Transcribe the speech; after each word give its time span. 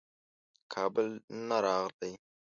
کابل 0.73 1.07
نه 1.47 1.57
راغلی. 1.65 2.11